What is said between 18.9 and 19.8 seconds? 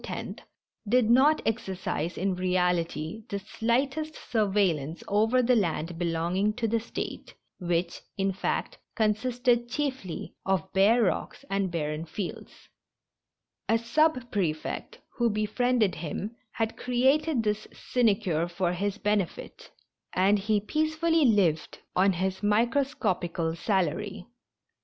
benefit,